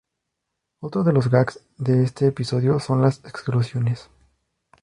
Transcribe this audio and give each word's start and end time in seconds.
Otro 0.79 1.03
de 1.03 1.13
los 1.13 1.29
"gags" 1.29 1.63
de 1.77 2.01
este 2.01 2.25
episodio 2.25 2.79
son 2.79 3.03
la 3.03 3.09
exclusiones. 3.09 4.09